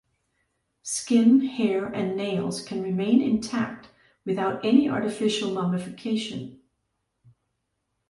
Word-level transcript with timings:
Skin, 0.81 1.41
hair, 1.41 1.85
and 1.85 2.17
nails 2.17 2.63
can 2.65 2.81
remain 2.81 3.21
intact 3.21 3.89
without 4.25 4.65
any 4.65 4.89
artificial 4.89 5.53
mummification. 5.53 6.59